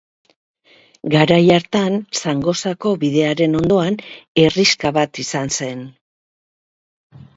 Garai 1.15 1.41
hartan, 1.55 1.97
Zangozako 2.23 2.93
bidearen 3.03 3.59
ondoan, 3.61 3.99
herrixka 4.45 4.93
bat 4.97 5.21
izan 5.25 5.55
zen. 5.59 5.85